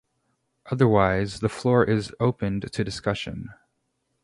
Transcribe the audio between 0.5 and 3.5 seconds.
Otherwise, the floor is opened to discussion.